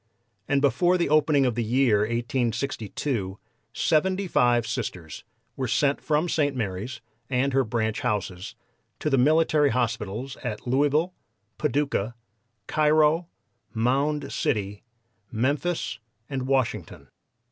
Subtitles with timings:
[0.47, 3.37] And before the opening of the year 1862
[3.71, 5.23] seventy five Sisters
[5.55, 6.55] were sent from St.
[6.55, 8.55] Mary's, and her branch houses,
[8.97, 11.13] to the military hospitals at Louisville,
[11.59, 12.15] Paducah,
[12.65, 13.27] Cairo,
[13.75, 14.81] Mound City,
[15.31, 17.07] Memphis and Washington.